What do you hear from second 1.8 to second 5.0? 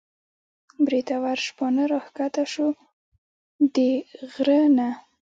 راکښته شو د غر نه